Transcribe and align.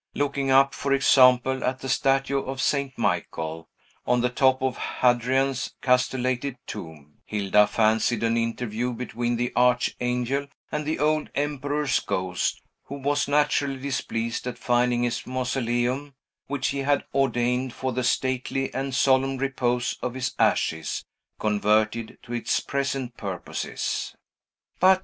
Looking 0.15 0.49
up, 0.49 0.73
for 0.73 0.93
example, 0.93 1.63
at 1.63 1.77
the 1.81 1.87
statue 1.87 2.39
of 2.39 2.59
St. 2.59 2.91
Michael, 2.97 3.69
on 4.07 4.21
the 4.21 4.31
top 4.31 4.63
of 4.63 4.75
Hadrian's 4.75 5.75
castellated 5.79 6.57
tomb, 6.65 7.19
Hilda 7.23 7.67
fancied 7.67 8.23
an 8.23 8.35
interview 8.35 8.93
between 8.93 9.35
the 9.35 9.53
Archangel 9.55 10.47
and 10.71 10.87
the 10.87 10.97
old 10.97 11.29
emperor's 11.35 11.99
ghost, 11.99 12.63
who 12.85 12.95
was 12.95 13.27
naturally 13.27 13.77
displeased 13.77 14.47
at 14.47 14.57
finding 14.57 15.03
his 15.03 15.27
mausoleum, 15.27 16.15
which 16.47 16.69
he 16.69 16.79
had 16.79 17.03
ordained 17.13 17.71
for 17.71 17.93
the 17.93 18.03
stately 18.03 18.73
and 18.73 18.95
solemn 18.95 19.37
repose 19.37 19.99
of 20.01 20.15
his 20.15 20.33
ashes, 20.39 21.05
converted 21.37 22.17
to 22.23 22.33
its 22.33 22.59
present 22.59 23.17
purposes. 23.17 24.15